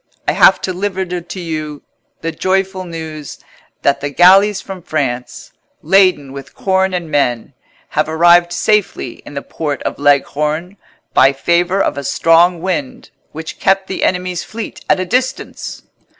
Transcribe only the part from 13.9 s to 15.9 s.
enemy's fleet at a distance."